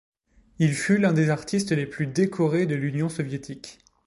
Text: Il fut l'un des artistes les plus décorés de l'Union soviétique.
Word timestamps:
Il 0.57 0.73
fut 0.73 0.97
l'un 0.97 1.13
des 1.13 1.29
artistes 1.29 1.73
les 1.73 1.85
plus 1.85 2.07
décorés 2.07 2.65
de 2.65 2.73
l'Union 2.73 3.07
soviétique. 3.07 3.77